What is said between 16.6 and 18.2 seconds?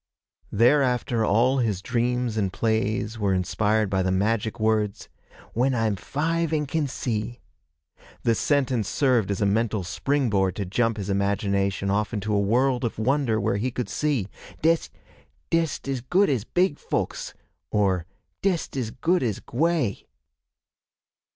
folks' or